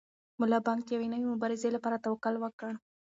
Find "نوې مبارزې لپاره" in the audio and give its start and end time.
1.13-2.01